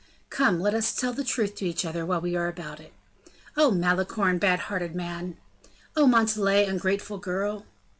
"Come, 0.31 0.59
let 0.59 0.73
us 0.73 0.95
tell 0.95 1.13
the 1.13 1.23
truth 1.23 1.53
to 1.57 1.65
each 1.67 1.85
other, 1.85 2.07
while 2.07 2.21
we 2.21 2.35
are 2.35 2.47
about 2.47 2.79
it." 2.79 2.91
"Oh, 3.55 3.69
Malicorne! 3.69 4.39
Bad 4.39 4.61
hearted 4.61 4.95
man!" 4.95 5.37
"Oh, 5.95 6.07
Montalais! 6.07 6.65
Ungrateful 6.65 7.19
girl!" 7.19 7.67